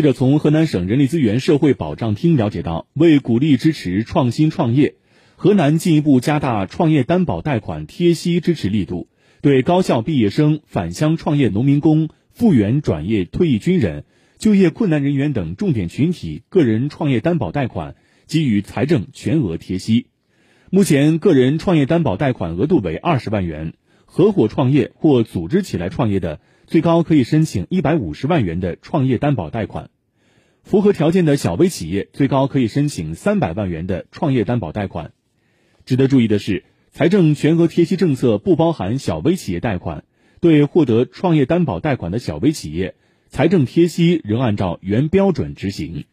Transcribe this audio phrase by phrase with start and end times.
[0.00, 4.94] 记者从河南省人力资源社会保障厅了解到，为鼓励支持创新创业，
[5.36, 9.08] 河南进一步加大创业担保贷款贴息支持力度，
[9.42, 14.06] 对高校毕业生、返乡创业农民工、复员转业退役军人、
[14.38, 17.94] 就业困难人员等重点群体个人创业担保贷款
[18.26, 20.06] 给予财政全额贴息。
[20.70, 23.74] 目前，个人创业担保贷款额度为二十万元，
[24.12, 26.40] 合伙创业或组织起来创业的。
[26.66, 29.90] 最高可以申请一百五十万元的创业担保贷款，
[30.62, 35.10] 符合条件的小微企业最高可以申请三百万元的创业担保贷款。
[35.84, 40.04] 值得注意的是，财政全额贴息政策不包含小微企业贷款，
[40.40, 42.94] 对获得创业担保贷款的小微企业，
[43.26, 46.04] 财政贴息仍按照原标准执行。